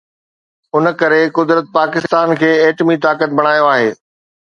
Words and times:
ان 0.75 0.85
ڪري 1.01 1.21
قدرت 1.37 1.65
پاڪستان 1.77 2.27
کي 2.39 2.49
ايٽمي 2.63 2.97
طاقت 3.07 3.29
بڻايو 3.41 3.69
آهي. 3.75 3.89